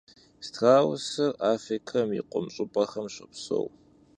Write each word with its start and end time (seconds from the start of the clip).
Strausır 0.45 1.31
Afrikem 1.53 2.09
yi 2.17 2.21
khum 2.29 2.45
ş'ıp'exem 2.53 3.07
şopszu. 3.15 3.61